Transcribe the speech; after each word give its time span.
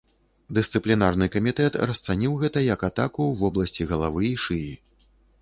Дысцыплінарны 0.57 1.27
камітэт 1.35 1.77
расцаніў 1.91 2.33
гэта 2.45 2.65
як 2.73 2.87
атаку 2.89 3.21
ў 3.27 3.33
вобласці 3.45 3.89
галавы 3.95 4.23
і 4.33 4.35
шыі. 4.47 4.73